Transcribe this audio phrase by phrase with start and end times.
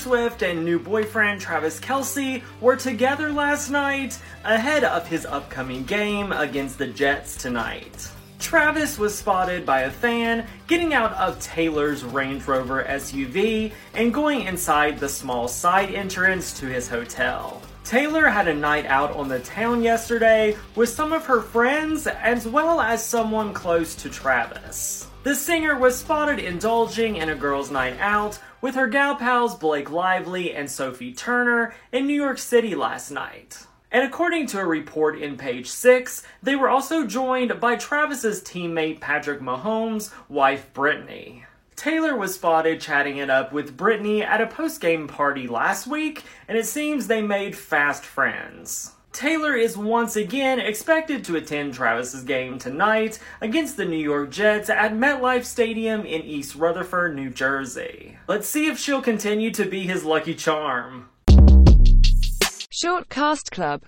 [0.00, 6.32] Swift and new boyfriend Travis Kelce were together last night ahead of his upcoming game
[6.32, 8.10] against the Jets tonight.
[8.38, 14.46] Travis was spotted by a fan getting out of Taylor's Range Rover SUV and going
[14.46, 17.60] inside the small side entrance to his hotel.
[17.84, 22.48] Taylor had a night out on the town yesterday with some of her friends as
[22.48, 25.09] well as someone close to Travis.
[25.22, 29.90] The singer was spotted indulging in a girls' night out with her gal pals Blake
[29.90, 33.66] Lively and Sophie Turner in New York City last night.
[33.92, 39.00] And according to a report in page 6, they were also joined by Travis's teammate
[39.00, 41.44] Patrick Mahomes' wife Brittany.
[41.76, 46.56] Taylor was spotted chatting it up with Brittany at a post-game party last week, and
[46.56, 48.92] it seems they made fast friends.
[49.12, 54.70] Taylor is once again expected to attend Travis's game tonight against the New York Jets
[54.70, 58.16] at MetLife Stadium in East Rutherford, New Jersey.
[58.28, 61.08] Let's see if she'll continue to be his lucky charm.
[62.72, 63.78] Short Cast Club